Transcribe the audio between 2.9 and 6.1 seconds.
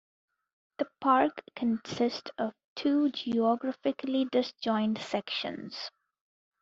geographically disjoint sections.